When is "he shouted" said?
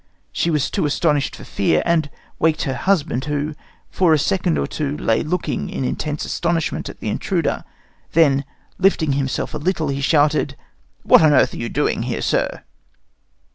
9.89-10.57